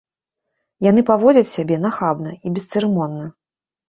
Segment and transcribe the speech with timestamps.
[0.85, 3.29] Яны паводзяць сябе нахабна і бесцырымонна.